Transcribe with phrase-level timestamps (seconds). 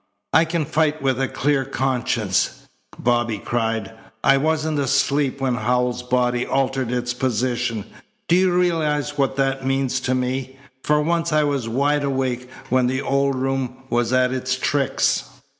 [0.33, 2.65] "I can fight with a clear conscience,"
[2.97, 3.91] Bobby cried.
[4.23, 7.85] "I wasn't asleep when Howells's body altered its position.
[8.27, 10.57] Do you realize what that means to me?
[10.81, 15.29] For once I was wide awake when the old room was at its tricks."